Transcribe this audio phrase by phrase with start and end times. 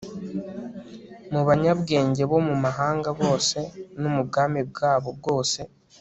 [1.31, 3.59] mu banyabwenge bo mu mahanga bose
[3.99, 5.59] no mu bwami bwabo bwose